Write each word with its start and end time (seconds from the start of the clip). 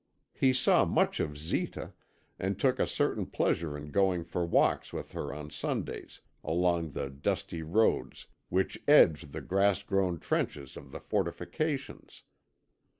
He 0.33 0.51
saw 0.51 0.83
much 0.83 1.19
of 1.19 1.37
Zita, 1.37 1.93
and 2.39 2.59
took 2.59 2.79
a 2.79 2.87
certain 2.87 3.27
pleasure 3.27 3.77
in 3.77 3.91
going 3.91 4.23
for 4.23 4.43
walks 4.43 4.91
with 4.91 5.11
her 5.11 5.31
on 5.31 5.51
Sundays 5.51 6.21
along 6.43 6.93
the 6.93 7.07
dusty 7.11 7.61
roads 7.61 8.25
which 8.49 8.81
edge 8.87 9.31
the 9.31 9.41
grass 9.41 9.83
grown 9.83 10.17
trenches 10.19 10.75
of 10.75 10.91
the 10.91 10.99
fortifications. 10.99 12.23